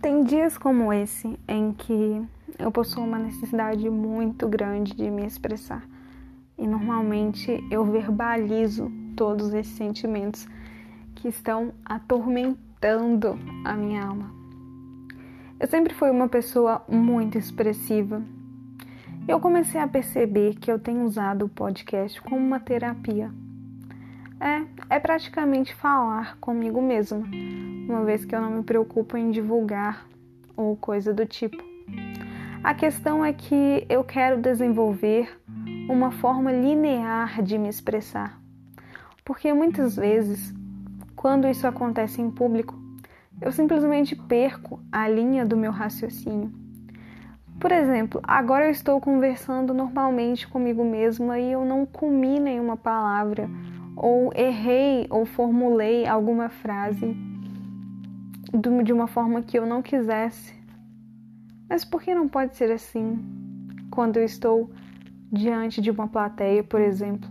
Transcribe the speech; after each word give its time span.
Tem 0.00 0.22
dias 0.22 0.56
como 0.56 0.92
esse 0.92 1.36
em 1.48 1.72
que 1.72 2.22
eu 2.56 2.70
possuo 2.70 3.02
uma 3.02 3.18
necessidade 3.18 3.90
muito 3.90 4.48
grande 4.48 4.94
de 4.94 5.10
me 5.10 5.26
expressar 5.26 5.84
e 6.56 6.68
normalmente 6.68 7.58
eu 7.68 7.84
verbalizo 7.84 8.92
todos 9.16 9.52
esses 9.52 9.76
sentimentos 9.76 10.46
que 11.16 11.26
estão 11.26 11.72
atormentando 11.84 13.36
a 13.64 13.74
minha 13.74 14.04
alma. 14.04 14.32
Eu 15.58 15.66
sempre 15.66 15.92
fui 15.92 16.10
uma 16.10 16.28
pessoa 16.28 16.84
muito 16.88 17.36
expressiva. 17.36 18.22
Eu 19.26 19.40
comecei 19.40 19.80
a 19.80 19.88
perceber 19.88 20.54
que 20.54 20.70
eu 20.70 20.78
tenho 20.78 21.04
usado 21.04 21.46
o 21.46 21.48
podcast 21.48 22.22
como 22.22 22.36
uma 22.36 22.60
terapia. 22.60 23.32
É, 24.40 24.96
é 24.96 24.98
praticamente 25.00 25.74
falar 25.74 26.36
comigo 26.38 26.80
mesma 26.80 27.22
uma 27.88 28.04
vez 28.04 28.24
que 28.24 28.34
eu 28.34 28.40
não 28.40 28.50
me 28.50 28.62
preocupo 28.62 29.16
em 29.16 29.30
divulgar 29.30 30.06
ou 30.56 30.76
coisa 30.76 31.12
do 31.12 31.24
tipo. 31.24 31.56
A 32.62 32.74
questão 32.74 33.24
é 33.24 33.32
que 33.32 33.86
eu 33.88 34.04
quero 34.04 34.40
desenvolver 34.40 35.40
uma 35.88 36.10
forma 36.10 36.52
linear 36.52 37.42
de 37.42 37.56
me 37.56 37.68
expressar, 37.68 38.38
porque 39.24 39.52
muitas 39.52 39.96
vezes, 39.96 40.54
quando 41.16 41.48
isso 41.48 41.66
acontece 41.66 42.20
em 42.20 42.30
público, 42.30 42.78
eu 43.40 43.50
simplesmente 43.52 44.14
perco 44.14 44.80
a 44.92 45.08
linha 45.08 45.46
do 45.46 45.56
meu 45.56 45.72
raciocínio. 45.72 46.52
Por 47.58 47.72
exemplo, 47.72 48.20
agora 48.22 48.66
eu 48.66 48.70
estou 48.70 49.00
conversando 49.00 49.72
normalmente 49.72 50.46
comigo 50.46 50.84
mesma 50.84 51.38
e 51.38 51.52
eu 51.52 51.64
não 51.64 51.86
comi 51.86 52.38
nenhuma 52.38 52.76
palavra, 52.76 53.48
ou 54.00 54.32
errei 54.34 55.06
ou 55.10 55.26
formulei 55.26 56.06
alguma 56.06 56.48
frase 56.48 57.16
de 58.84 58.92
uma 58.92 59.08
forma 59.08 59.42
que 59.42 59.58
eu 59.58 59.66
não 59.66 59.82
quisesse. 59.82 60.54
Mas 61.68 61.84
por 61.84 62.00
que 62.00 62.14
não 62.14 62.28
pode 62.28 62.56
ser 62.56 62.70
assim 62.70 63.18
quando 63.90 64.16
eu 64.16 64.24
estou 64.24 64.70
diante 65.32 65.80
de 65.80 65.90
uma 65.90 66.06
plateia, 66.06 66.62
por 66.62 66.80
exemplo? 66.80 67.28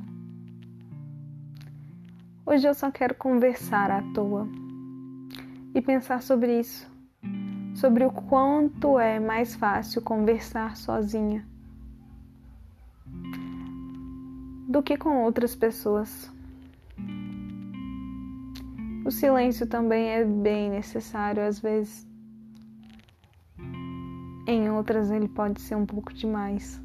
Hoje 2.45 2.67
eu 2.67 2.73
só 2.73 2.91
quero 2.91 3.15
conversar 3.15 3.89
à 3.89 4.01
toa 4.13 4.47
e 5.73 5.81
pensar 5.81 6.21
sobre 6.21 6.59
isso, 6.59 6.89
sobre 7.75 8.03
o 8.05 8.11
quanto 8.11 8.99
é 8.99 9.19
mais 9.19 9.55
fácil 9.55 10.01
conversar 10.01 10.75
sozinha 10.75 11.45
do 14.67 14.83
que 14.83 14.97
com 14.97 15.23
outras 15.23 15.55
pessoas. 15.55 16.35
O 19.07 19.11
silêncio 19.11 19.65
também 19.65 20.09
é 20.09 20.25
bem 20.25 20.69
necessário 20.69 21.41
às 21.41 21.61
vezes. 21.61 22.05
Em 24.45 24.69
outras 24.69 25.09
ele 25.11 25.29
pode 25.29 25.61
ser 25.61 25.75
um 25.75 25.85
pouco 25.85 26.13
demais. 26.13 26.81